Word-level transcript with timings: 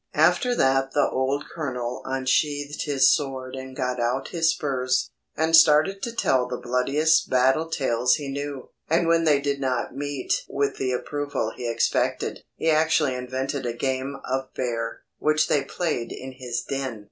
After 0.15 0.55
that 0.55 0.93
the 0.93 1.07
old 1.11 1.43
Colonel 1.53 2.01
unsheathed 2.05 2.85
his 2.85 3.13
sword 3.13 3.55
and 3.55 3.75
got 3.75 3.99
out 3.99 4.29
his 4.29 4.49
spurs, 4.49 5.11
and 5.37 5.55
started 5.55 6.01
to 6.01 6.11
tell 6.11 6.47
the 6.47 6.57
bloodiest 6.57 7.29
battle 7.29 7.69
tales 7.69 8.15
he 8.15 8.27
knew, 8.27 8.69
and 8.89 9.05
when 9.07 9.25
they 9.25 9.39
did 9.39 9.61
not 9.61 9.95
meet 9.95 10.41
with 10.49 10.77
the 10.77 10.91
approval 10.91 11.51
he 11.55 11.69
expected, 11.69 12.39
he 12.55 12.71
actually 12.71 13.13
invented 13.13 13.67
a 13.67 13.73
game 13.73 14.17
of 14.27 14.51
bear, 14.55 15.03
which 15.19 15.47
they 15.47 15.63
played 15.63 16.11
in 16.11 16.31
his 16.31 16.63
den. 16.63 16.99